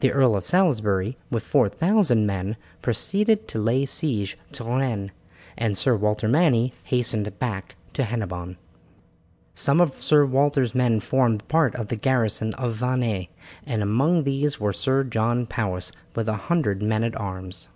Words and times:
The 0.00 0.12
Earl 0.12 0.36
of 0.36 0.44
Salisbury, 0.44 1.16
with 1.30 1.42
four 1.42 1.66
thousand 1.66 2.26
men, 2.26 2.58
proceeded 2.82 3.48
to 3.48 3.58
lay 3.58 3.86
siege 3.86 4.36
to 4.52 4.64
Rennes, 4.64 5.12
and 5.56 5.78
Sir 5.78 5.96
Walter 5.96 6.28
Manny 6.28 6.74
hastened 6.84 7.38
back 7.38 7.76
to 7.94 8.04
Hennebon. 8.04 8.58
Some 9.54 9.80
of 9.80 9.94
Sir 10.02 10.26
Walter's 10.26 10.74
men 10.74 11.00
formed 11.00 11.48
part 11.48 11.74
of 11.74 11.88
the 11.88 11.96
garrison 11.96 12.52
of 12.56 12.74
Vannes, 12.74 13.28
and 13.64 13.82
among 13.82 14.24
these 14.24 14.60
was 14.60 14.76
Sir 14.76 15.04
John 15.04 15.46
Powis 15.46 15.90
with 16.14 16.28
a 16.28 16.36
hundred 16.52 16.82
men 16.82 17.02
at 17.02 17.16
arms. 17.18 17.68